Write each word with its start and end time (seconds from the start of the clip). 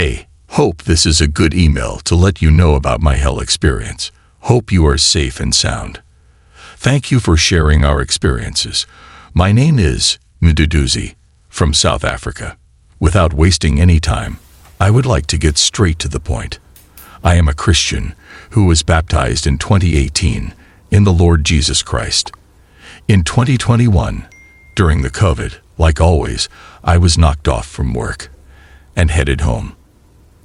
Hey, 0.00 0.28
hope 0.50 0.84
this 0.84 1.04
is 1.04 1.20
a 1.20 1.26
good 1.26 1.52
email 1.52 1.96
to 2.04 2.14
let 2.14 2.40
you 2.40 2.52
know 2.52 2.76
about 2.76 3.00
my 3.00 3.16
hell 3.16 3.40
experience. 3.40 4.12
Hope 4.42 4.70
you 4.70 4.86
are 4.86 4.96
safe 4.96 5.40
and 5.40 5.52
sound. 5.52 6.02
Thank 6.76 7.10
you 7.10 7.18
for 7.18 7.36
sharing 7.36 7.84
our 7.84 8.00
experiences. 8.00 8.86
My 9.34 9.50
name 9.50 9.76
is 9.76 10.20
Mduduzi 10.40 11.16
from 11.48 11.74
South 11.74 12.04
Africa. 12.04 12.56
Without 13.00 13.34
wasting 13.34 13.80
any 13.80 13.98
time, 13.98 14.38
I 14.78 14.92
would 14.92 15.04
like 15.04 15.26
to 15.26 15.36
get 15.36 15.58
straight 15.58 15.98
to 15.98 16.08
the 16.08 16.20
point. 16.20 16.60
I 17.24 17.34
am 17.34 17.48
a 17.48 17.52
Christian 17.52 18.14
who 18.50 18.66
was 18.66 18.84
baptized 18.84 19.48
in 19.48 19.58
2018 19.58 20.54
in 20.92 21.02
the 21.02 21.12
Lord 21.12 21.42
Jesus 21.42 21.82
Christ. 21.82 22.30
In 23.08 23.24
2021, 23.24 24.28
during 24.76 25.02
the 25.02 25.10
COVID, 25.10 25.58
like 25.76 26.00
always, 26.00 26.48
I 26.84 26.98
was 26.98 27.18
knocked 27.18 27.48
off 27.48 27.66
from 27.66 27.94
work 27.94 28.30
and 28.94 29.10
headed 29.10 29.40
home. 29.40 29.74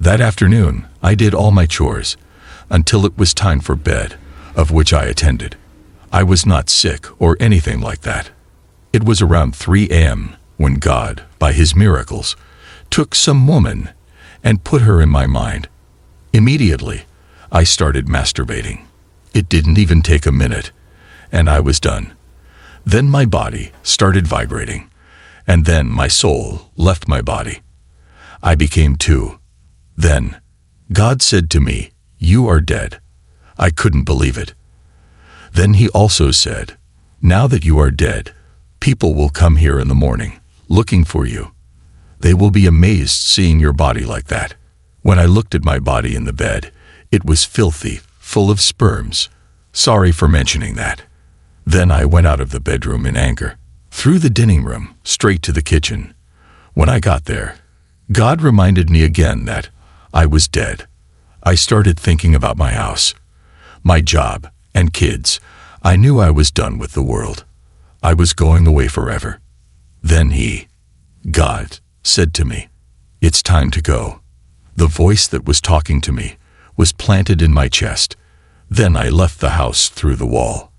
That 0.04 0.20
afternoon, 0.20 0.86
I 1.02 1.14
did 1.14 1.32
all 1.32 1.50
my 1.50 1.64
chores 1.64 2.18
until 2.68 3.06
it 3.06 3.16
was 3.16 3.32
time 3.32 3.60
for 3.60 3.74
bed, 3.74 4.18
of 4.54 4.70
which 4.70 4.92
I 4.92 5.04
attended. 5.06 5.56
I 6.12 6.22
was 6.22 6.44
not 6.44 6.68
sick 6.68 7.06
or 7.18 7.38
anything 7.40 7.80
like 7.80 8.02
that. 8.02 8.28
It 8.92 9.04
was 9.04 9.22
around 9.22 9.56
3 9.56 9.88
a.m. 9.88 10.36
when 10.58 10.74
God, 10.74 11.22
by 11.38 11.54
his 11.54 11.74
miracles, 11.74 12.36
took 12.90 13.14
some 13.14 13.46
woman 13.46 13.94
and 14.42 14.62
put 14.62 14.82
her 14.82 15.00
in 15.00 15.08
my 15.08 15.26
mind. 15.26 15.70
Immediately, 16.34 17.06
I 17.50 17.64
started 17.64 18.04
masturbating. 18.04 18.84
It 19.32 19.48
didn't 19.48 19.78
even 19.78 20.02
take 20.02 20.26
a 20.26 20.32
minute, 20.32 20.70
and 21.32 21.48
I 21.48 21.60
was 21.60 21.80
done. 21.80 22.12
Then 22.84 23.08
my 23.08 23.24
body 23.24 23.72
started 23.82 24.26
vibrating, 24.26 24.90
and 25.46 25.64
then 25.64 25.86
my 25.88 26.08
soul 26.08 26.70
left 26.76 27.08
my 27.08 27.22
body. 27.22 27.62
I 28.42 28.54
became 28.54 28.96
two. 28.96 29.38
Then, 29.96 30.40
God 30.92 31.22
said 31.22 31.50
to 31.50 31.60
me, 31.60 31.90
You 32.18 32.48
are 32.48 32.60
dead. 32.60 33.00
I 33.58 33.70
couldn't 33.70 34.04
believe 34.04 34.36
it. 34.36 34.54
Then 35.52 35.74
he 35.74 35.88
also 35.90 36.30
said, 36.30 36.76
Now 37.22 37.46
that 37.46 37.64
you 37.64 37.78
are 37.78 37.90
dead, 37.90 38.34
people 38.80 39.14
will 39.14 39.30
come 39.30 39.56
here 39.56 39.78
in 39.78 39.88
the 39.88 39.94
morning, 39.94 40.40
looking 40.68 41.04
for 41.04 41.26
you. 41.26 41.52
They 42.20 42.34
will 42.34 42.50
be 42.50 42.66
amazed 42.66 43.12
seeing 43.12 43.60
your 43.60 43.72
body 43.72 44.04
like 44.04 44.26
that. 44.26 44.54
When 45.02 45.18
I 45.18 45.26
looked 45.26 45.54
at 45.54 45.64
my 45.64 45.78
body 45.78 46.16
in 46.16 46.24
the 46.24 46.32
bed, 46.32 46.72
it 47.12 47.24
was 47.24 47.44
filthy, 47.44 48.00
full 48.18 48.50
of 48.50 48.60
sperms. 48.60 49.28
Sorry 49.72 50.10
for 50.10 50.26
mentioning 50.26 50.74
that. 50.74 51.02
Then 51.66 51.90
I 51.90 52.04
went 52.04 52.26
out 52.26 52.40
of 52.40 52.50
the 52.50 52.60
bedroom 52.60 53.06
in 53.06 53.16
anger, 53.16 53.56
through 53.90 54.18
the 54.18 54.30
dining 54.30 54.64
room, 54.64 54.94
straight 55.04 55.42
to 55.42 55.52
the 55.52 55.62
kitchen. 55.62 56.14
When 56.72 56.88
I 56.88 56.98
got 56.98 57.26
there, 57.26 57.56
God 58.10 58.42
reminded 58.42 58.90
me 58.90 59.02
again 59.02 59.44
that 59.44 59.68
I 60.14 60.26
was 60.26 60.46
dead. 60.46 60.86
I 61.42 61.56
started 61.56 61.98
thinking 61.98 62.36
about 62.36 62.56
my 62.56 62.70
house, 62.70 63.14
my 63.82 64.00
job, 64.00 64.48
and 64.72 64.92
kids. 64.92 65.40
I 65.82 65.96
knew 65.96 66.20
I 66.20 66.30
was 66.30 66.52
done 66.52 66.78
with 66.78 66.92
the 66.92 67.02
world. 67.02 67.44
I 68.00 68.14
was 68.14 68.32
going 68.32 68.64
away 68.64 68.86
forever. 68.86 69.40
Then 70.04 70.30
he, 70.30 70.68
God, 71.28 71.80
said 72.04 72.32
to 72.34 72.44
me, 72.44 72.68
It's 73.20 73.42
time 73.42 73.72
to 73.72 73.82
go. 73.82 74.20
The 74.76 74.86
voice 74.86 75.26
that 75.26 75.46
was 75.46 75.60
talking 75.60 76.00
to 76.02 76.12
me 76.12 76.36
was 76.76 76.92
planted 76.92 77.42
in 77.42 77.52
my 77.52 77.66
chest. 77.66 78.16
Then 78.70 78.96
I 78.96 79.08
left 79.08 79.40
the 79.40 79.58
house 79.58 79.88
through 79.88 80.16
the 80.16 80.32
wall. 80.36 80.72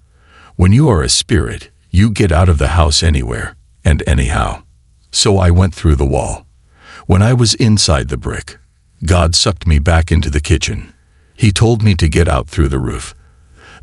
When 0.55 0.71
you 0.71 0.87
are 0.87 1.03
a 1.03 1.09
spirit, 1.09 1.71
you 1.91 2.09
get 2.09 2.31
out 2.31 2.47
of 2.47 2.57
the 2.57 2.69
house 2.79 3.03
anywhere 3.03 3.57
and 3.83 4.01
anyhow. 4.07 4.63
So 5.11 5.37
I 5.39 5.51
went 5.51 5.75
through 5.75 5.95
the 5.95 6.05
wall. 6.05 6.45
When 7.05 7.21
I 7.21 7.33
was 7.33 7.53
inside 7.55 8.07
the 8.07 8.17
brick, 8.17 8.59
God 9.05 9.35
sucked 9.35 9.67
me 9.67 9.77
back 9.77 10.11
into 10.11 10.31
the 10.31 10.39
kitchen. 10.39 10.91
He 11.35 11.51
told 11.51 11.83
me 11.83 11.93
to 11.95 12.09
get 12.09 12.27
out 12.27 12.47
through 12.47 12.69
the 12.69 12.79
roof. 12.79 13.13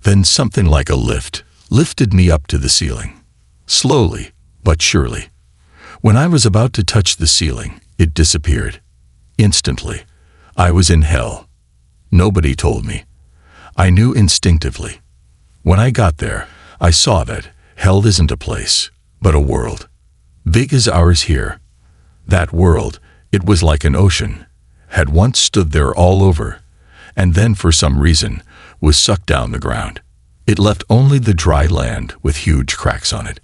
Then 0.03 0.25
something 0.25 0.67
like 0.67 0.91
a 0.91 0.97
lift 0.97 1.45
lifted 1.71 2.13
me 2.13 2.29
up 2.29 2.49
to 2.49 2.59
the 2.59 2.69
ceiling. 2.69 3.21
Slowly, 3.67 4.33
but 4.65 4.83
surely. 4.83 5.29
When 6.01 6.17
I 6.17 6.27
was 6.27 6.45
about 6.45 6.73
to 6.75 6.85
touch 6.85 7.17
the 7.17 7.29
ceiling, 7.29 7.81
it 7.99 8.15
disappeared. 8.15 8.81
Instantly, 9.39 10.03
I 10.57 10.73
was 10.73 10.91
in 10.91 11.03
hell. 11.03 11.49
Nobody 12.11 12.57
told 12.57 12.85
me. 12.85 13.05
I 13.77 13.91
knew 13.91 14.13
instinctively. 14.13 15.01
When 15.63 15.79
I 15.79 15.91
got 15.91 16.19
there, 16.19 16.49
I 16.81 16.91
saw 16.91 17.23
that 17.25 17.51
hell 17.77 18.05
isn't 18.07 18.33
a 18.33 18.37
place, 18.37 18.91
but 19.21 19.37
a 19.37 19.41
world. 19.41 19.89
Big 20.51 20.73
as 20.73 20.89
ours 20.89 21.23
here. 21.23 21.61
That 22.27 22.53
world, 22.53 22.99
it 23.31 23.45
was 23.45 23.63
like 23.63 23.85
an 23.85 23.95
ocean, 23.95 24.47
had 24.93 25.09
once 25.09 25.39
stood 25.39 25.73
there 25.73 25.95
all 25.95 26.23
over, 26.23 26.61
and 27.17 27.35
then 27.35 27.55
for 27.55 27.73
some 27.73 28.01
reason 28.01 28.43
was 28.81 28.99
sucked 28.99 29.27
down 29.27 29.53
the 29.53 29.59
ground. 29.59 30.01
It 30.47 30.59
left 30.59 30.85
only 30.89 31.19
the 31.19 31.35
dry 31.35 31.67
land 31.67 32.15
with 32.23 32.47
huge 32.47 32.77
cracks 32.77 33.13
on 33.13 33.27
it. 33.27 33.41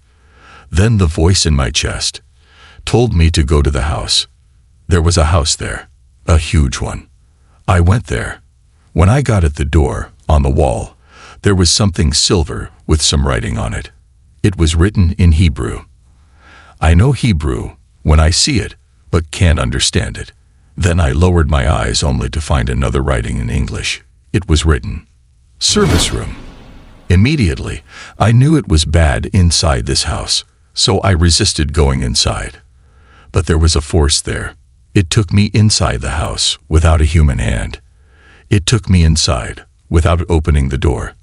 Then 0.71 0.99
the 0.99 1.07
voice 1.07 1.47
in 1.47 1.55
my 1.55 1.71
chest 1.71 2.21
told 2.85 3.15
me 3.15 3.31
to 3.31 3.43
go 3.43 3.63
to 3.63 3.71
the 3.71 3.83
house. 3.83 4.27
There 4.89 5.03
was 5.03 5.17
a 5.17 5.33
house 5.37 5.57
there, 5.57 5.89
a 6.27 6.39
huge 6.39 6.81
one. 6.81 7.09
I 7.67 7.81
went 7.81 8.07
there. 8.07 8.41
When 8.93 9.09
I 9.09 9.23
got 9.23 9.45
at 9.45 9.57
the 9.57 9.65
door, 9.65 10.13
on 10.29 10.43
the 10.43 10.51
wall, 10.51 10.97
there 11.43 11.55
was 11.55 11.71
something 11.71 12.13
silver 12.13 12.71
with 12.87 13.01
some 13.01 13.27
writing 13.27 13.57
on 13.57 13.73
it. 13.73 13.91
It 14.43 14.57
was 14.57 14.77
written 14.77 15.13
in 15.13 15.33
Hebrew. 15.33 15.85
I 16.81 16.95
know 16.95 17.13
Hebrew 17.13 17.77
when 18.03 18.21
I 18.21 18.31
see 18.31 18.59
it, 18.59 18.77
but 19.11 19.31
can't 19.31 19.59
understand 19.59 20.19
it. 20.19 20.33
Then 20.79 21.01
I 21.01 21.11
lowered 21.11 21.51
my 21.51 21.69
eyes 21.69 22.05
only 22.05 22.31
to 22.31 22.41
find 22.41 22.71
another 22.71 23.03
writing 23.03 23.39
in 23.39 23.51
English. 23.51 24.01
It 24.33 24.49
was 24.49 24.65
written, 24.65 25.09
Service 25.59 26.13
Room. 26.13 26.37
Immediately, 27.09 27.83
I 28.17 28.31
knew 28.31 28.57
it 28.57 28.69
was 28.69 28.85
bad 28.85 29.27
inside 29.27 29.87
this 29.87 30.05
house, 30.05 30.45
so 30.75 31.01
I 31.01 31.11
resisted 31.11 31.73
going 31.73 32.03
inside. 32.03 32.63
But 33.33 33.47
there 33.47 33.59
was 33.59 33.75
a 33.75 33.81
force 33.81 34.21
there. 34.21 34.55
It 34.95 35.11
took 35.11 35.33
me 35.33 35.47
inside 35.53 36.01
the 36.01 36.21
house 36.25 36.59
without 36.69 37.01
a 37.01 37.13
human 37.17 37.41
hand. 37.41 37.81
It 38.49 38.65
took 38.65 38.89
me 38.89 39.03
inside 39.03 39.65
without 39.91 40.31
opening 40.31 40.69
the 40.69 40.79
door. 40.79 41.17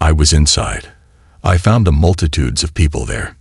I 0.00 0.10
was 0.10 0.32
inside. 0.32 0.88
I 1.44 1.58
found 1.58 1.86
the 1.86 1.92
multitudes 1.92 2.64
of 2.64 2.74
people 2.74 3.04
there. 3.04 3.36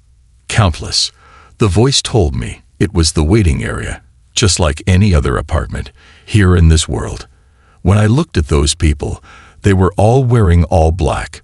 Countless. 0.48 1.12
The 1.58 1.68
voice 1.68 2.04
told 2.04 2.36
me 2.36 2.62
it 2.78 2.94
was 2.94 3.14
the 3.14 3.24
waiting 3.24 3.64
area, 3.64 4.04
just 4.36 4.60
like 4.60 4.84
any 4.86 5.16
other 5.16 5.38
apartment, 5.38 5.92
here 6.26 6.56
in 6.56 6.68
this 6.68 6.88
world. 6.88 7.28
When 7.82 7.98
I 7.98 8.06
looked 8.06 8.38
at 8.38 8.48
those 8.48 8.76
people, 8.76 9.24
they 9.62 9.74
were 9.74 9.94
all 9.98 10.24
wearing 10.24 10.64
all 10.66 10.92
black. 10.92 11.42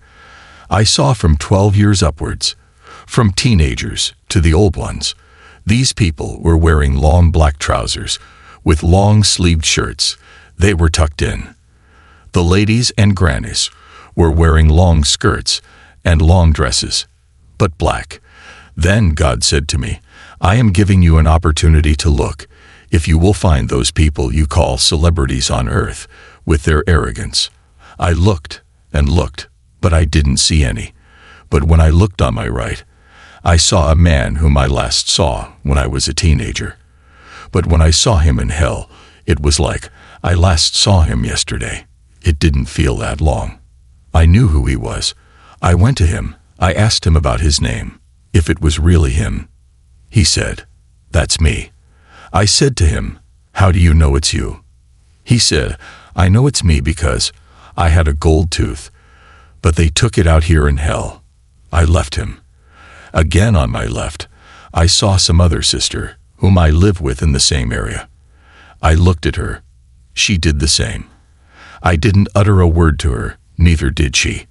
I 0.70 0.84
saw 0.84 1.14
from 1.14 1.38
12 1.38 1.76
years 1.76 2.04
upwards, 2.04 2.56
from 3.08 3.32
teenagers 3.32 4.14
to 4.30 4.40
the 4.40 4.54
old 4.54 4.76
ones. 4.76 5.16
These 5.66 5.94
people 5.94 6.40
were 6.42 6.58
wearing 6.58 6.96
long 6.96 7.32
black 7.32 7.58
trousers 7.58 8.20
with 8.64 8.84
long 8.84 9.24
sleeved 9.24 9.66
shirts. 9.66 10.18
They 10.58 10.74
were 10.74 10.90
tucked 10.90 11.22
in. 11.22 11.56
The 12.34 12.44
ladies 12.44 12.92
and 12.98 13.16
grannies 13.16 13.70
were 14.16 14.32
wearing 14.32 14.70
long 14.70 15.04
skirts 15.04 15.62
and 16.04 16.22
long 16.22 16.52
dresses, 16.52 17.06
but 17.58 17.78
black. 17.78 18.22
Then 18.76 19.10
God 19.10 19.44
said 19.44 19.68
to 19.70 19.78
me, 19.78 20.00
I 20.40 20.56
am 20.56 20.72
giving 20.72 21.02
you 21.02 21.18
an 21.18 21.28
opportunity 21.28 21.96
to 21.96 22.10
look 22.10 22.48
if 22.92 23.08
you 23.08 23.18
will 23.18 23.34
find 23.34 23.70
those 23.70 23.90
people 23.90 24.34
you 24.34 24.46
call 24.46 24.78
celebrities 24.78 25.50
on 25.50 25.70
earth 25.70 26.08
with 26.46 26.64
their 26.64 26.84
arrogance. 26.88 27.50
I 27.98 28.12
looked 28.12 28.62
and 28.92 29.08
looked, 29.08 29.48
but 29.80 29.94
I 29.94 30.06
didn't 30.06 30.38
see 30.38 30.64
any. 30.64 30.94
But 31.50 31.64
when 31.64 31.80
I 31.80 31.90
looked 31.90 32.22
on 32.22 32.36
my 32.36 32.48
right, 32.48 32.84
I 33.44 33.58
saw 33.58 33.92
a 33.92 33.96
man 33.96 34.36
whom 34.36 34.58
I 34.58 34.68
last 34.68 35.10
saw 35.10 35.54
when 35.64 35.78
I 35.78 35.88
was 35.88 36.08
a 36.08 36.14
teenager. 36.14 36.78
But 37.52 37.66
when 37.66 37.82
I 37.82 37.92
saw 37.92 38.18
him 38.18 38.40
in 38.40 38.50
hell, 38.50 38.90
it 39.26 39.40
was 39.40 39.60
like 39.60 39.90
I 40.24 40.34
last 40.34 40.76
saw 40.76 41.02
him 41.02 41.26
yesterday. 41.26 41.86
It 42.22 42.40
didn't 42.40 42.66
feel 42.66 42.98
that 42.98 43.22
long. 43.22 43.60
I 44.14 44.26
knew 44.26 44.50
who 44.50 44.66
he 44.66 44.76
was. 44.76 45.16
I 45.62 45.74
went 45.74 45.98
to 45.98 46.06
him. 46.06 46.36
I 46.60 46.74
asked 46.74 47.08
him 47.08 47.16
about 47.16 47.40
his 47.40 47.60
name, 47.60 48.00
if 48.34 48.50
it 48.50 48.62
was 48.62 48.78
really 48.78 49.12
him. 49.12 49.48
He 50.10 50.24
said, 50.24 50.66
That's 51.12 51.42
me. 51.42 51.72
I 52.34 52.46
said 52.46 52.78
to 52.78 52.86
him, 52.86 53.20
How 53.54 53.72
do 53.72 53.80
you 53.80 53.94
know 53.94 54.16
it's 54.16 54.34
you? 54.34 54.64
He 55.24 55.38
said, 55.38 55.78
I 56.16 56.30
know 56.30 56.48
it's 56.48 56.64
me 56.64 56.80
because 56.80 57.34
I 57.76 57.90
had 57.90 58.08
a 58.08 58.14
gold 58.14 58.52
tooth, 58.52 58.90
but 59.62 59.76
they 59.76 59.90
took 59.90 60.18
it 60.18 60.28
out 60.28 60.46
here 60.46 60.68
in 60.68 60.78
hell. 60.78 61.24
I 61.72 61.84
left 61.84 62.16
him. 62.16 62.40
Again 63.14 63.56
on 63.56 63.70
my 63.70 63.86
left, 63.86 64.28
I 64.74 64.86
saw 64.86 65.18
some 65.18 65.42
other 65.42 65.62
sister 65.62 66.18
whom 66.38 66.58
I 66.58 66.70
live 66.70 67.02
with 67.02 67.22
in 67.22 67.34
the 67.34 67.40
same 67.40 67.74
area. 67.74 68.08
I 68.82 68.94
looked 68.94 69.26
at 69.26 69.36
her. 69.36 69.62
She 70.14 70.38
did 70.38 70.60
the 70.60 70.68
same. 70.68 71.10
I 71.84 71.96
didn't 71.96 72.30
utter 72.34 72.62
a 72.62 72.68
word 72.68 72.98
to 73.00 73.12
her, 73.12 73.38
neither 73.58 73.90
did 73.90 74.16
she. 74.16 74.48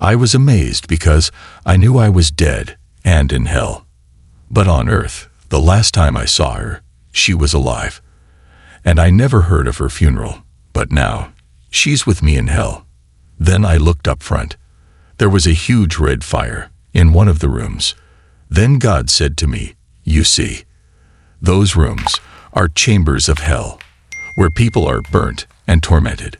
I 0.00 0.14
was 0.16 0.34
amazed 0.34 0.88
because 0.88 1.30
I 1.64 1.76
knew 1.76 1.98
I 1.98 2.08
was 2.08 2.30
dead 2.30 2.76
and 3.04 3.32
in 3.32 3.46
hell. 3.46 3.86
But 4.50 4.66
on 4.66 4.88
earth, 4.88 5.28
the 5.48 5.60
last 5.60 5.94
time 5.94 6.16
I 6.16 6.24
saw 6.24 6.54
her, 6.54 6.81
she 7.12 7.34
was 7.34 7.54
alive. 7.54 8.00
and 8.84 8.98
I 8.98 9.10
never 9.10 9.42
heard 9.42 9.68
of 9.68 9.78
her 9.78 9.88
funeral. 9.88 10.42
But 10.72 10.90
now, 10.90 11.32
she's 11.70 12.06
with 12.06 12.22
me 12.22 12.36
in 12.36 12.48
hell. 12.48 12.84
Then 13.38 13.64
I 13.64 13.76
looked 13.76 14.08
up 14.08 14.22
front. 14.22 14.56
There 15.18 15.30
was 15.30 15.46
a 15.46 15.52
huge 15.52 15.98
red 15.98 16.24
fire 16.24 16.70
in 16.92 17.12
one 17.12 17.28
of 17.28 17.38
the 17.38 17.48
rooms. 17.48 17.94
Then 18.50 18.78
God 18.78 19.08
said 19.08 19.36
to 19.38 19.46
me, 19.46 19.74
You 20.02 20.24
see, 20.24 20.64
those 21.40 21.76
rooms 21.76 22.18
are 22.52 22.68
chambers 22.68 23.28
of 23.28 23.38
hell, 23.38 23.78
where 24.34 24.50
people 24.50 24.86
are 24.86 25.00
burnt 25.00 25.46
and 25.66 25.82
tormented. 25.82 26.38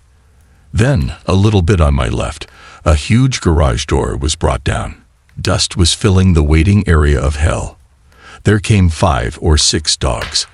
Then, 0.73 1.15
a 1.27 1.35
little 1.35 1.63
bit 1.63 1.81
on 1.81 1.95
my 1.95 2.09
left, 2.09 2.47
a 2.85 2.95
huge 2.95 3.41
garage 3.41 3.87
door 3.87 4.17
was 4.17 4.35
brought 4.35 4.65
down. 4.65 5.01
Dust 5.41 5.77
was 5.77 5.95
filling 5.95 6.35
the 6.35 6.43
waiting 6.43 6.87
area 6.89 7.21
of 7.21 7.37
hell. 7.37 7.79
There 8.45 8.59
came 8.59 8.89
five 8.89 9.39
or 9.41 9.57
six 9.57 9.97
dogs 9.97 10.47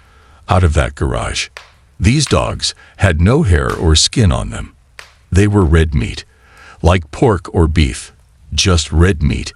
out 0.49 0.65
of 0.65 0.75
that 0.75 0.95
garage. 0.95 1.49
These 2.01 2.27
dogs 2.27 2.75
had 2.99 3.21
no 3.21 3.43
hair 3.43 3.75
or 3.75 3.95
skin 3.97 4.33
on 4.33 4.51
them. 4.51 4.75
They 5.31 5.47
were 5.47 5.65
red 5.65 5.95
meat, 5.95 6.25
like 6.81 7.11
pork 7.11 7.53
or 7.55 7.67
beef, 7.67 8.13
just 8.53 8.93
red 8.93 9.23
meat, 9.23 9.53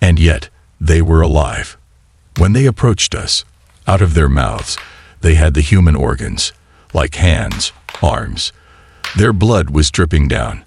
and 0.00 0.18
yet 0.18 0.48
they 0.80 1.02
were 1.02 1.20
alive. 1.20 1.76
When 2.38 2.54
they 2.54 2.66
approached 2.66 3.14
us, 3.14 3.44
out 3.86 4.02
of 4.02 4.14
their 4.14 4.28
mouths, 4.28 4.78
they 5.20 5.34
had 5.34 5.54
the 5.54 5.60
human 5.60 5.96
organs, 5.96 6.52
like 6.94 7.16
hands, 7.16 7.72
arms. 8.02 8.52
Their 9.16 9.32
blood 9.32 9.70
was 9.70 9.90
dripping 9.90 10.28
down. 10.28 10.64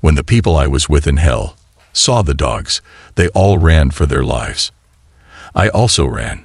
When 0.00 0.14
the 0.14 0.24
people 0.24 0.56
I 0.56 0.66
was 0.66 0.88
with 0.88 1.06
in 1.06 1.18
hell 1.18 1.56
saw 1.92 2.22
the 2.22 2.34
dogs, 2.34 2.82
they 3.14 3.28
all 3.28 3.58
ran 3.58 3.90
for 3.90 4.04
their 4.04 4.24
lives. 4.24 4.72
I 5.54 5.68
also 5.68 6.06
ran, 6.06 6.44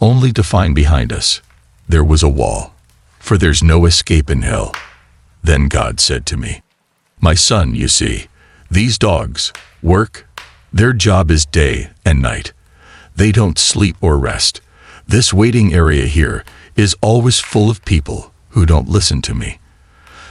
only 0.00 0.32
to 0.32 0.42
find 0.42 0.74
behind 0.74 1.12
us 1.12 1.40
there 1.88 2.04
was 2.04 2.22
a 2.22 2.28
wall, 2.28 2.74
for 3.18 3.36
there's 3.36 3.62
no 3.62 3.86
escape 3.86 4.30
in 4.30 4.42
hell. 4.42 4.74
Then 5.42 5.68
God 5.68 6.00
said 6.00 6.26
to 6.26 6.36
me, 6.36 6.62
My 7.20 7.34
son, 7.34 7.74
you 7.74 7.88
see, 7.88 8.26
these 8.70 8.98
dogs 8.98 9.52
work. 9.82 10.26
Their 10.72 10.92
job 10.92 11.30
is 11.30 11.46
day 11.46 11.90
and 12.04 12.20
night. 12.20 12.52
They 13.14 13.30
don't 13.30 13.58
sleep 13.58 13.96
or 14.00 14.18
rest. 14.18 14.60
This 15.06 15.32
waiting 15.32 15.72
area 15.72 16.06
here 16.06 16.44
is 16.74 16.96
always 17.00 17.38
full 17.38 17.70
of 17.70 17.84
people 17.84 18.32
who 18.50 18.66
don't 18.66 18.88
listen 18.88 19.22
to 19.22 19.34
me. 19.34 19.58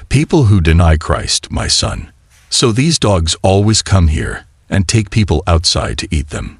People 0.09 0.45
who 0.45 0.59
deny 0.59 0.97
Christ, 0.97 1.51
my 1.51 1.67
son. 1.67 2.11
So 2.49 2.71
these 2.71 2.99
dogs 2.99 3.35
always 3.41 3.81
come 3.81 4.09
here 4.09 4.45
and 4.69 4.87
take 4.87 5.09
people 5.09 5.43
outside 5.47 5.97
to 5.99 6.07
eat 6.11 6.29
them. 6.29 6.59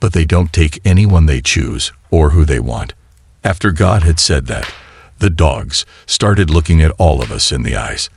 But 0.00 0.12
they 0.12 0.24
don't 0.24 0.52
take 0.52 0.80
anyone 0.84 1.26
they 1.26 1.40
choose 1.40 1.92
or 2.10 2.30
who 2.30 2.44
they 2.44 2.60
want. 2.60 2.94
After 3.42 3.72
God 3.72 4.02
had 4.02 4.20
said 4.20 4.46
that, 4.46 4.72
the 5.18 5.30
dogs 5.30 5.86
started 6.06 6.50
looking 6.50 6.82
at 6.82 6.92
all 6.98 7.22
of 7.22 7.30
us 7.30 7.52
in 7.52 7.62
the 7.62 7.76
eyes. 7.76 8.10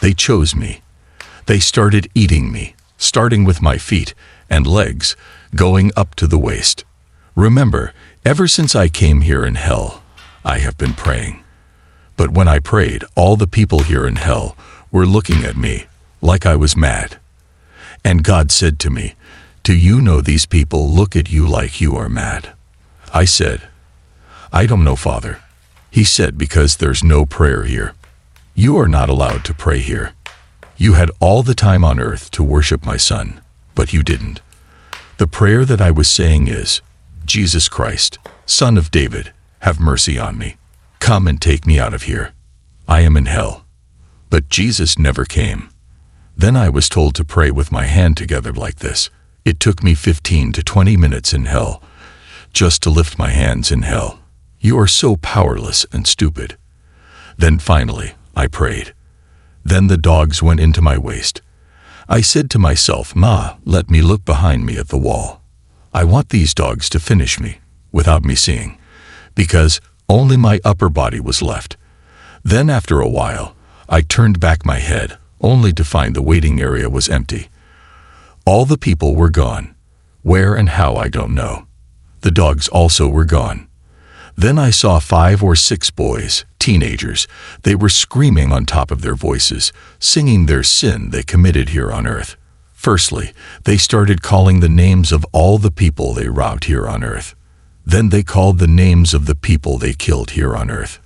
They 0.00 0.12
chose 0.12 0.54
me. 0.54 0.80
They 1.46 1.60
started 1.60 2.10
eating 2.14 2.50
me, 2.50 2.74
starting 2.98 3.44
with 3.44 3.62
my 3.62 3.78
feet 3.78 4.14
and 4.50 4.66
legs, 4.66 5.16
going 5.54 5.92
up 5.96 6.14
to 6.16 6.26
the 6.26 6.38
waist. 6.38 6.84
Remember, 7.34 7.92
ever 8.24 8.48
since 8.48 8.74
I 8.74 8.88
came 8.88 9.20
here 9.20 9.44
in 9.44 9.54
hell, 9.54 10.02
I 10.44 10.58
have 10.58 10.76
been 10.78 10.94
praying. 10.94 11.42
But 12.16 12.30
when 12.30 12.48
I 12.48 12.58
prayed, 12.58 13.04
all 13.14 13.36
the 13.36 13.46
people 13.46 13.80
here 13.80 14.06
in 14.06 14.16
hell 14.16 14.56
were 14.90 15.06
looking 15.06 15.44
at 15.44 15.56
me 15.56 15.86
like 16.20 16.46
I 16.46 16.56
was 16.56 16.76
mad. 16.76 17.18
And 18.04 18.24
God 18.24 18.50
said 18.50 18.78
to 18.80 18.90
me, 18.90 19.14
Do 19.62 19.74
you 19.74 20.00
know 20.00 20.20
these 20.20 20.46
people 20.46 20.88
look 20.88 21.14
at 21.14 21.30
you 21.30 21.46
like 21.46 21.80
you 21.80 21.96
are 21.96 22.08
mad? 22.08 22.50
I 23.12 23.24
said, 23.24 23.68
I 24.52 24.66
don't 24.66 24.84
know, 24.84 24.96
Father. 24.96 25.40
He 25.90 26.04
said, 26.04 26.38
Because 26.38 26.76
there's 26.76 27.02
no 27.02 27.26
prayer 27.26 27.64
here. 27.64 27.94
You 28.54 28.76
are 28.78 28.88
not 28.88 29.08
allowed 29.08 29.44
to 29.44 29.54
pray 29.54 29.78
here. 29.78 30.12
You 30.76 30.94
had 30.94 31.10
all 31.20 31.42
the 31.42 31.54
time 31.54 31.84
on 31.84 32.00
earth 32.00 32.30
to 32.32 32.42
worship 32.42 32.84
my 32.84 32.96
Son, 32.96 33.40
but 33.74 33.92
you 33.92 34.02
didn't. 34.02 34.40
The 35.18 35.26
prayer 35.26 35.64
that 35.64 35.80
I 35.80 35.90
was 35.90 36.08
saying 36.08 36.48
is, 36.48 36.82
Jesus 37.24 37.68
Christ, 37.68 38.18
Son 38.44 38.76
of 38.76 38.90
David, 38.90 39.32
have 39.60 39.80
mercy 39.80 40.18
on 40.18 40.36
me. 40.36 40.56
Come 41.00 41.26
and 41.26 41.40
take 41.40 41.66
me 41.66 41.78
out 41.78 41.94
of 41.94 42.02
here. 42.02 42.32
I 42.86 43.00
am 43.00 43.16
in 43.16 43.26
hell. 43.26 43.64
But 44.28 44.48
Jesus 44.48 44.98
never 44.98 45.24
came. 45.24 45.70
Then 46.36 46.56
I 46.56 46.68
was 46.68 46.88
told 46.88 47.14
to 47.14 47.24
pray 47.24 47.50
with 47.50 47.72
my 47.72 47.86
hand 47.86 48.16
together 48.16 48.52
like 48.52 48.76
this. 48.76 49.08
It 49.44 49.58
took 49.58 49.82
me 49.82 49.94
15 49.94 50.52
to 50.52 50.62
20 50.62 50.96
minutes 50.96 51.32
in 51.32 51.46
hell 51.46 51.82
just 52.52 52.82
to 52.82 52.90
lift 52.90 53.18
my 53.18 53.30
hands 53.30 53.70
in 53.70 53.82
hell. 53.82 54.18
You 54.66 54.80
are 54.80 54.88
so 54.88 55.14
powerless 55.14 55.86
and 55.92 56.08
stupid. 56.08 56.58
Then 57.38 57.60
finally, 57.60 58.14
I 58.34 58.48
prayed. 58.48 58.94
Then 59.64 59.86
the 59.86 59.96
dogs 59.96 60.42
went 60.42 60.58
into 60.58 60.82
my 60.82 60.98
waist. 60.98 61.40
I 62.08 62.20
said 62.20 62.50
to 62.50 62.58
myself, 62.58 63.14
Ma, 63.14 63.58
let 63.64 63.88
me 63.88 64.02
look 64.02 64.24
behind 64.24 64.66
me 64.66 64.76
at 64.76 64.88
the 64.88 64.98
wall. 64.98 65.40
I 65.94 66.02
want 66.02 66.30
these 66.30 66.52
dogs 66.52 66.88
to 66.88 66.98
finish 66.98 67.38
me, 67.38 67.60
without 67.92 68.24
me 68.24 68.34
seeing, 68.34 68.76
because 69.36 69.80
only 70.08 70.36
my 70.36 70.58
upper 70.64 70.88
body 70.88 71.20
was 71.20 71.42
left. 71.42 71.76
Then 72.42 72.68
after 72.68 73.00
a 73.00 73.08
while, 73.08 73.54
I 73.88 74.00
turned 74.00 74.40
back 74.40 74.66
my 74.66 74.80
head, 74.80 75.16
only 75.40 75.72
to 75.74 75.84
find 75.84 76.12
the 76.12 76.22
waiting 76.22 76.60
area 76.60 76.90
was 76.90 77.08
empty. 77.08 77.50
All 78.44 78.64
the 78.64 78.76
people 78.76 79.14
were 79.14 79.30
gone. 79.30 79.76
Where 80.22 80.56
and 80.56 80.70
how 80.70 80.96
I 80.96 81.06
don't 81.06 81.36
know. 81.36 81.68
The 82.22 82.32
dogs 82.32 82.66
also 82.66 83.08
were 83.08 83.24
gone. 83.24 83.65
Then 84.36 84.58
I 84.58 84.70
saw 84.70 84.98
five 84.98 85.42
or 85.42 85.56
six 85.56 85.90
boys, 85.90 86.44
teenagers. 86.58 87.26
They 87.62 87.74
were 87.74 87.88
screaming 87.88 88.52
on 88.52 88.66
top 88.66 88.90
of 88.90 89.00
their 89.00 89.14
voices, 89.14 89.72
singing 89.98 90.44
their 90.46 90.62
sin 90.62 91.10
they 91.10 91.22
committed 91.22 91.70
here 91.70 91.90
on 91.90 92.06
earth. 92.06 92.36
Firstly, 92.74 93.32
they 93.64 93.78
started 93.78 94.22
calling 94.22 94.60
the 94.60 94.68
names 94.68 95.10
of 95.10 95.24
all 95.32 95.56
the 95.56 95.70
people 95.70 96.12
they 96.12 96.28
robbed 96.28 96.64
here 96.64 96.86
on 96.86 97.02
earth. 97.02 97.34
Then 97.86 98.10
they 98.10 98.22
called 98.22 98.58
the 98.58 98.66
names 98.66 99.14
of 99.14 99.26
the 99.26 99.34
people 99.34 99.78
they 99.78 99.94
killed 99.94 100.32
here 100.32 100.54
on 100.54 100.70
earth. 100.70 101.00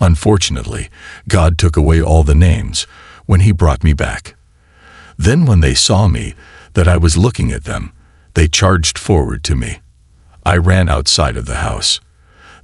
Unfortunately, 0.00 0.88
God 1.28 1.58
took 1.58 1.76
away 1.76 2.02
all 2.02 2.24
the 2.24 2.34
names 2.34 2.86
when 3.26 3.40
he 3.40 3.52
brought 3.52 3.84
me 3.84 3.92
back. 3.92 4.34
Then 5.16 5.46
when 5.46 5.60
they 5.60 5.74
saw 5.74 6.08
me, 6.08 6.34
that 6.74 6.88
I 6.88 6.96
was 6.96 7.16
looking 7.16 7.52
at 7.52 7.64
them, 7.64 7.92
they 8.34 8.48
charged 8.48 8.98
forward 8.98 9.42
to 9.44 9.56
me. 9.56 9.80
I 10.44 10.56
ran 10.56 10.88
outside 10.88 11.36
of 11.36 11.46
the 11.46 11.56
house. 11.56 12.00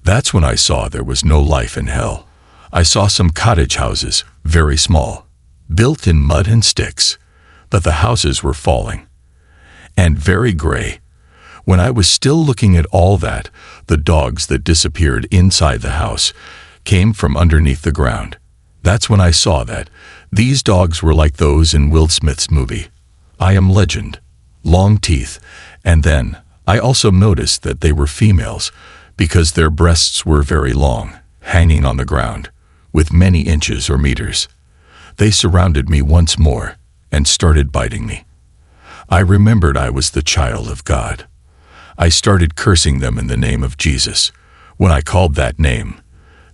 That's 0.04 0.34
when 0.34 0.44
I 0.44 0.54
saw 0.54 0.88
there 0.88 1.02
was 1.02 1.24
no 1.24 1.40
life 1.40 1.78
in 1.78 1.86
hell. 1.86 2.28
I 2.70 2.82
saw 2.82 3.06
some 3.06 3.30
cottage 3.30 3.76
houses, 3.76 4.22
very 4.44 4.76
small, 4.76 5.26
built 5.75 6.06
in 6.06 6.18
mud 6.18 6.46
and 6.46 6.62
sticks, 6.62 7.16
but 7.70 7.84
the 7.84 8.04
houses 8.04 8.42
were 8.42 8.52
falling. 8.52 9.06
And 9.96 10.18
very 10.18 10.52
gray. 10.52 11.00
When 11.64 11.80
I 11.80 11.90
was 11.90 12.06
still 12.06 12.37
looking 12.37 12.76
at 12.76 12.84
all 12.92 13.16
that, 13.18 13.49
the 13.87 13.96
dogs 13.96 14.46
that 14.49 14.62
disappeared 14.62 15.26
inside 15.30 15.80
the 15.80 15.92
house 15.92 16.34
came 16.84 17.14
from 17.14 17.34
underneath 17.34 17.80
the 17.80 17.90
ground. 17.90 18.37
That's 18.82 19.08
when 19.08 19.23
I 19.23 19.30
saw 19.30 19.64
that 19.64 19.88
these 20.30 20.62
dogs 20.62 21.02
were 21.02 21.14
like 21.14 21.38
those 21.38 21.73
in 21.73 21.88
Will 21.88 22.08
Smith's 22.08 22.50
movie, 22.50 22.88
I 23.40 23.54
Am 23.54 23.70
Legend, 23.70 24.20
long 24.62 24.99
teeth, 24.99 25.40
and 25.82 26.02
then 26.02 26.42
I 26.66 26.78
also 26.78 27.11
noticed 27.11 27.62
that 27.62 27.80
they 27.80 27.92
were 27.92 28.06
females 28.06 28.70
because 29.16 29.52
their 29.52 29.71
breasts 29.71 30.26
were 30.26 30.42
very 30.42 30.73
long, 30.73 31.18
hanging 31.40 31.85
on 31.85 31.97
the 31.97 32.04
ground, 32.04 32.50
with 32.92 33.12
many 33.12 33.42
inches 33.42 33.88
or 33.88 33.99
meters. 33.99 34.49
They 35.16 35.30
surrounded 35.30 35.88
me 35.88 36.02
once 36.02 36.38
more 36.38 36.76
and 37.12 37.28
started 37.28 37.73
biting 37.73 38.06
me. 38.06 38.25
I 39.09 39.21
remembered 39.21 39.76
I 39.76 39.90
was 39.90 40.11
the 40.11 40.23
child 40.23 40.68
of 40.68 40.85
God. 40.85 41.26
I 41.97 42.09
started 42.09 42.56
cursing 42.56 42.99
them 42.99 43.18
in 43.18 43.28
the 43.28 43.37
name 43.37 43.62
of 43.62 43.76
Jesus. 43.76 44.33
When 44.76 44.90
I 44.90 45.00
called 45.00 45.37
that 45.37 45.59
name, 45.59 46.00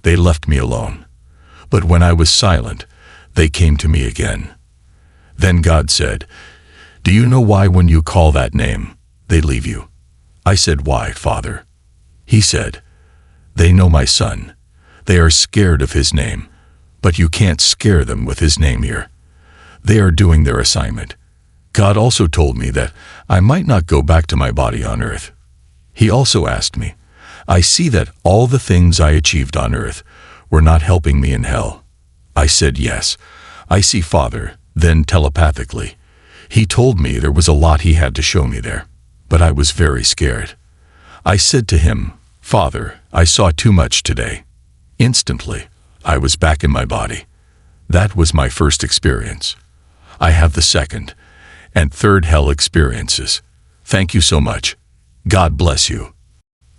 they 0.03 0.17
left 0.17 0.47
me 0.47 0.59
alone. 0.59 1.07
But 1.71 1.85
when 1.85 2.03
I 2.03 2.13
was 2.13 2.29
silent, 2.29 2.85
they 3.35 3.49
came 3.49 3.77
to 3.79 3.89
me 3.89 4.07
again. 4.07 4.55
Then 5.37 5.63
God 5.63 5.91
said, 5.91 6.27
Do 7.03 7.13
you 7.13 7.25
know 7.25 7.41
why 7.41 7.69
when 7.69 7.89
you 7.89 8.03
call 8.03 8.33
that 8.33 8.53
name, 8.55 8.99
they 9.29 9.41
leave 9.41 9.67
you? 9.67 9.89
I 10.45 10.55
said, 10.55 10.87
Why, 10.87 11.13
Father? 11.13 11.65
He 12.31 12.41
said, 12.41 12.81
They 13.57 13.73
know 13.73 13.91
my 13.91 14.05
son. 14.05 14.55
They 15.07 15.19
are 15.19 15.31
scared 15.31 15.83
of 15.83 15.95
his 15.95 16.15
name, 16.15 16.47
but 17.03 17.19
you 17.19 17.29
can't 17.29 17.61
scare 17.61 18.05
them 18.05 18.25
with 18.25 18.39
his 18.39 18.57
name 18.57 18.85
here. 18.85 19.11
They 19.83 19.99
are 19.99 20.13
doing 20.13 20.45
their 20.45 20.61
assignment. 20.61 21.17
God 21.73 21.97
also 21.97 22.29
told 22.29 22.57
me 22.57 22.71
that 22.71 22.93
I 23.29 23.41
might 23.41 23.67
not 23.67 23.89
go 23.89 24.01
back 24.01 24.29
to 24.29 24.37
my 24.37 24.53
body 24.53 24.85
on 24.85 25.03
earth. 25.03 25.33
He 25.93 26.09
also 26.09 26.47
asked 26.47 26.77
me, 26.77 26.95
I 27.49 27.63
see 27.63 27.89
that 27.89 28.11
all 28.23 28.47
the 28.47 28.61
things 28.61 29.01
I 29.01 29.11
achieved 29.11 29.57
on 29.57 29.75
earth 29.75 30.05
were 30.51 30.63
not 30.63 30.83
helping 30.83 31.21
me 31.21 31.33
in 31.33 31.43
hell. 31.43 31.83
I 32.37 32.47
said 32.47 32.79
yes. 32.79 33.17
I 33.69 33.81
see 33.81 34.03
Father, 34.03 34.57
then 34.77 35.03
telepathically. 35.03 35.97
He 36.49 36.65
told 36.65 37.01
me 37.01 37.19
there 37.19 37.33
was 37.33 37.49
a 37.49 37.53
lot 37.67 37.81
he 37.81 37.95
had 37.95 38.15
to 38.15 38.23
show 38.23 38.45
me 38.45 38.61
there, 38.61 38.87
but 39.29 39.43
I 39.43 39.51
was 39.51 39.73
very 39.73 40.05
scared. 40.05 40.55
I 41.25 41.37
said 41.37 41.67
to 41.69 41.77
him, 41.77 42.13
Father, 42.51 42.99
I 43.13 43.23
saw 43.23 43.53
too 43.53 43.73
much 43.73 44.03
today. 44.03 44.43
Instantly, 44.99 45.69
I 46.05 46.19
was 46.19 46.35
back 46.35 46.65
in 46.65 46.71
my 46.73 46.85
body. 46.85 47.27
That 47.89 48.17
was 48.17 48.35
my 48.35 48.49
first 48.49 48.83
experience. 48.83 49.55
I 50.19 50.31
have 50.33 50.55
the 50.55 50.61
second 50.61 51.15
and 51.77 51.95
third 51.95 52.25
hell 52.25 52.51
experiences. 52.51 53.41
Thank 53.85 54.15
you 54.15 54.21
so 54.21 54.41
much. 54.41 54.77
God 55.29 55.57
bless 55.57 55.89
you. 55.89 56.13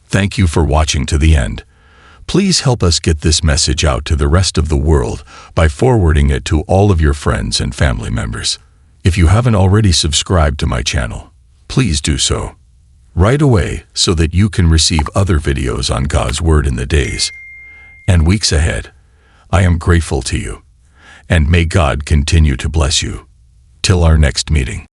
Thank 0.03 0.37
you 0.37 0.45
for 0.45 0.65
watching 0.65 1.05
to 1.05 1.17
the 1.17 1.37
end. 1.37 1.63
Please 2.27 2.67
help 2.67 2.83
us 2.83 2.99
get 2.99 3.21
this 3.21 3.41
message 3.41 3.85
out 3.85 4.03
to 4.07 4.17
the 4.17 4.27
rest 4.27 4.57
of 4.57 4.67
the 4.67 4.83
world 4.91 5.23
by 5.55 5.69
forwarding 5.69 6.29
it 6.29 6.43
to 6.51 6.63
all 6.67 6.91
of 6.91 6.99
your 6.99 7.13
friends 7.13 7.61
and 7.61 7.73
family 7.73 8.09
members. 8.09 8.59
If 9.05 9.17
you 9.17 9.27
haven't 9.27 9.55
already 9.55 9.93
subscribed 9.93 10.59
to 10.59 10.67
my 10.67 10.81
channel, 10.81 11.31
please 11.69 12.01
do 12.01 12.17
so 12.17 12.57
right 13.15 13.41
away 13.41 13.83
so 13.93 14.13
that 14.13 14.33
you 14.33 14.49
can 14.49 14.69
receive 14.69 15.07
other 15.15 15.39
videos 15.39 15.93
on 15.93 16.03
God's 16.05 16.41
Word 16.41 16.65
in 16.67 16.75
the 16.75 16.85
days 16.85 17.31
and 18.07 18.27
weeks 18.27 18.51
ahead. 18.51 18.91
I 19.51 19.63
am 19.63 19.77
grateful 19.77 20.21
to 20.23 20.37
you, 20.37 20.63
and 21.29 21.49
may 21.49 21.65
God 21.65 22.05
continue 22.05 22.55
to 22.57 22.69
bless 22.69 23.01
you. 23.01 23.27
Till 23.81 24.03
our 24.03 24.17
next 24.17 24.51
meeting. 24.51 24.90